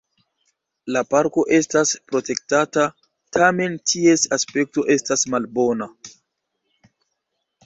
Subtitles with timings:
[0.95, 2.85] La parko estas protektata,
[3.37, 5.91] tamen ties aspekto estas malbona.